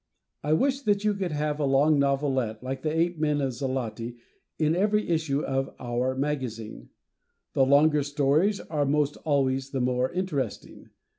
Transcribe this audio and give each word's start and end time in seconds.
I 0.41 0.53
wish 0.53 0.81
that 0.81 1.03
you 1.03 1.13
could 1.13 1.31
have 1.31 1.59
a 1.59 1.63
long 1.65 1.99
novelette 1.99 2.63
like 2.63 2.81
"The 2.81 2.89
Ape 2.91 3.19
Men 3.19 3.39
of 3.39 3.51
Xloti" 3.53 4.17
in 4.57 4.75
every 4.75 5.07
issue 5.07 5.41
of 5.43 5.75
"our" 5.79 6.15
magazine. 6.15 6.89
The 7.53 7.67
longer 7.67 8.01
stories 8.01 8.59
are 8.59 8.85
most 8.87 9.17
always 9.17 9.69
the 9.69 9.79
more 9.81 10.11
interesting. 10.11 10.89